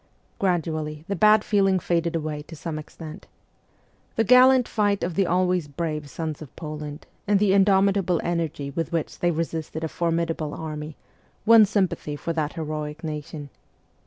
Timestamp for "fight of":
4.67-5.13